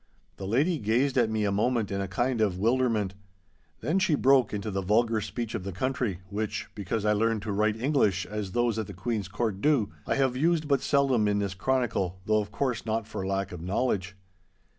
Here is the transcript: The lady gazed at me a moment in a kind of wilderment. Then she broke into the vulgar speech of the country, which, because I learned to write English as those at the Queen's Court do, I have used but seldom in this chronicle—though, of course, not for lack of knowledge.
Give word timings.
The 0.37 0.47
lady 0.47 0.79
gazed 0.79 1.15
at 1.15 1.29
me 1.29 1.43
a 1.45 1.51
moment 1.51 1.91
in 1.91 2.01
a 2.01 2.07
kind 2.07 2.41
of 2.41 2.57
wilderment. 2.57 3.13
Then 3.81 3.99
she 3.99 4.15
broke 4.15 4.51
into 4.51 4.71
the 4.71 4.81
vulgar 4.81 5.21
speech 5.21 5.53
of 5.53 5.63
the 5.63 5.71
country, 5.71 6.21
which, 6.31 6.69
because 6.73 7.05
I 7.05 7.13
learned 7.13 7.43
to 7.43 7.51
write 7.51 7.75
English 7.79 8.25
as 8.25 8.53
those 8.53 8.79
at 8.79 8.87
the 8.87 8.95
Queen's 8.95 9.27
Court 9.27 9.61
do, 9.61 9.91
I 10.07 10.15
have 10.15 10.35
used 10.35 10.67
but 10.67 10.81
seldom 10.81 11.27
in 11.27 11.37
this 11.37 11.53
chronicle—though, 11.53 12.41
of 12.41 12.51
course, 12.51 12.83
not 12.83 13.07
for 13.07 13.27
lack 13.27 13.51
of 13.51 13.61
knowledge. 13.61 14.15